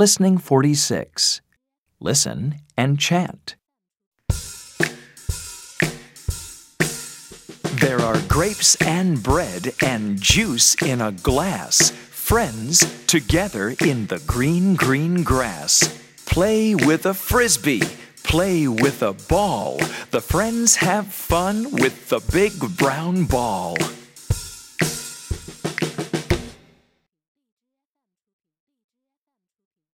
Listening 0.00 0.38
46. 0.38 1.42
Listen 2.00 2.54
and 2.74 2.98
chant. 2.98 3.56
There 7.74 8.00
are 8.00 8.18
grapes 8.26 8.76
and 8.76 9.22
bread 9.22 9.74
and 9.82 10.18
juice 10.18 10.74
in 10.80 11.02
a 11.02 11.12
glass. 11.12 11.90
Friends 11.90 12.78
together 13.08 13.74
in 13.84 14.06
the 14.06 14.22
green, 14.26 14.74
green 14.74 15.22
grass. 15.22 15.86
Play 16.24 16.74
with 16.74 17.04
a 17.04 17.12
frisbee. 17.12 17.82
Play 18.22 18.68
with 18.68 19.02
a 19.02 19.12
ball. 19.28 19.76
The 20.12 20.22
friends 20.22 20.76
have 20.76 21.12
fun 21.12 21.72
with 21.72 22.08
the 22.08 22.20
big 22.32 22.54
brown 22.78 23.26
ball. 23.26 23.76